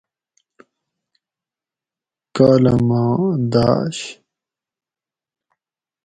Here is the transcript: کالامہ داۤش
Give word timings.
کالامہ 2.35 3.03
داۤش 3.51 3.97